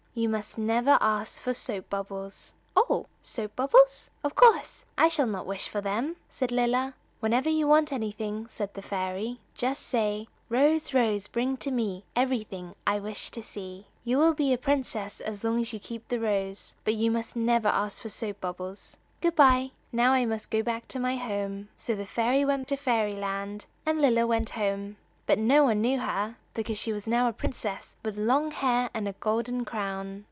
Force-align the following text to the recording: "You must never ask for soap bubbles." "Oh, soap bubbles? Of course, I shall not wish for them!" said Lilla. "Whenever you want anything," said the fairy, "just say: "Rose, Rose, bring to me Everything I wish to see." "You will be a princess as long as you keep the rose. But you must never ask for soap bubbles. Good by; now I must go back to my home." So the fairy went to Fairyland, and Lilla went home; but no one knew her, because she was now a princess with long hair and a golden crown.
"You 0.13 0.27
must 0.27 0.57
never 0.57 0.97
ask 0.99 1.41
for 1.41 1.53
soap 1.53 1.89
bubbles." 1.89 2.53
"Oh, 2.75 3.05
soap 3.23 3.55
bubbles? 3.55 4.09
Of 4.25 4.35
course, 4.35 4.83
I 4.97 5.07
shall 5.07 5.25
not 5.25 5.45
wish 5.45 5.69
for 5.69 5.79
them!" 5.79 6.17
said 6.29 6.51
Lilla. 6.51 6.95
"Whenever 7.21 7.47
you 7.49 7.65
want 7.65 7.93
anything," 7.93 8.45
said 8.49 8.73
the 8.73 8.81
fairy, 8.81 9.39
"just 9.55 9.83
say: 9.83 10.27
"Rose, 10.49 10.93
Rose, 10.93 11.29
bring 11.29 11.55
to 11.63 11.71
me 11.71 12.03
Everything 12.13 12.75
I 12.85 12.99
wish 12.99 13.31
to 13.31 13.41
see." 13.41 13.87
"You 14.03 14.17
will 14.17 14.33
be 14.33 14.51
a 14.51 14.57
princess 14.57 15.21
as 15.21 15.45
long 15.45 15.61
as 15.61 15.71
you 15.71 15.79
keep 15.79 16.05
the 16.09 16.19
rose. 16.19 16.73
But 16.83 16.95
you 16.95 17.09
must 17.09 17.37
never 17.37 17.69
ask 17.69 18.01
for 18.01 18.09
soap 18.09 18.41
bubbles. 18.41 18.97
Good 19.21 19.37
by; 19.37 19.71
now 19.93 20.11
I 20.11 20.25
must 20.25 20.49
go 20.51 20.61
back 20.61 20.89
to 20.89 20.99
my 20.99 21.15
home." 21.15 21.69
So 21.77 21.95
the 21.95 22.05
fairy 22.05 22.43
went 22.43 22.67
to 22.67 22.75
Fairyland, 22.75 23.65
and 23.85 24.01
Lilla 24.01 24.27
went 24.27 24.49
home; 24.49 24.97
but 25.27 25.37
no 25.39 25.63
one 25.63 25.79
knew 25.79 25.97
her, 25.97 26.35
because 26.53 26.77
she 26.77 26.91
was 26.91 27.07
now 27.07 27.29
a 27.29 27.33
princess 27.33 27.95
with 28.03 28.17
long 28.17 28.51
hair 28.51 28.89
and 28.93 29.07
a 29.07 29.13
golden 29.21 29.63
crown. 29.63 30.19